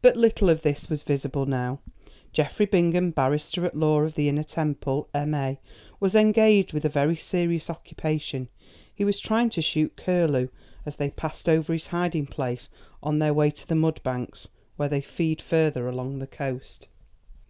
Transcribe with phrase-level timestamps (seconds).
[0.00, 1.80] But little of this was visible now.
[2.32, 5.60] Geoffrey Bingham, barrister at law of the Inner Temple, M.A.,
[6.00, 8.48] was engaged with a very serious occupation.
[8.94, 10.48] He was trying to shoot curlew
[10.86, 12.70] as they passed over his hiding place
[13.02, 16.88] on their way to the mud banks where they feed further along the coast.